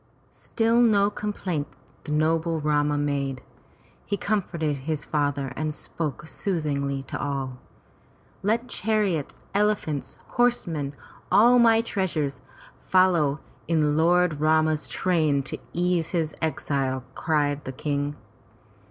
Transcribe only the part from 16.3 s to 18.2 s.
exile!" cried the King.